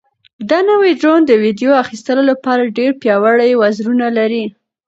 دا 0.49 0.59
نوی 0.69 0.91
ډرون 1.01 1.21
د 1.25 1.31
ویډیو 1.43 1.71
اخیستلو 1.83 2.23
لپاره 2.31 2.73
ډېر 2.77 2.91
پیاوړي 3.01 3.51
وزرونه 3.61 4.07
لري. 4.17 4.45